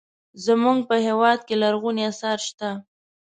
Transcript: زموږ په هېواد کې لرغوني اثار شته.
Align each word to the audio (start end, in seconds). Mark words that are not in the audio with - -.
زموږ 0.45 0.77
په 0.89 0.95
هېواد 1.07 1.39
کې 1.47 1.55
لرغوني 1.63 2.03
اثار 2.11 2.39
شته. 2.47 2.69